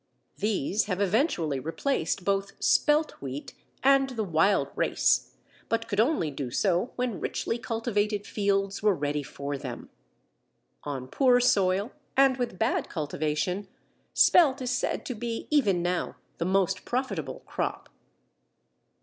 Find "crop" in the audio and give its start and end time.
17.45-17.87